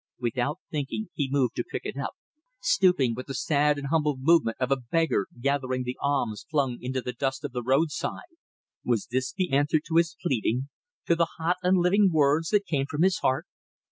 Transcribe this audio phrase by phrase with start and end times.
[0.19, 2.15] Without thinking he moved to pick it up,
[2.59, 7.01] stooping with the sad and humble movement of a beggar gathering the alms flung into
[7.01, 8.33] the dust of the roadside.
[8.83, 10.69] Was this the answer to his pleading,
[11.05, 13.45] to the hot and living words that came from his heart?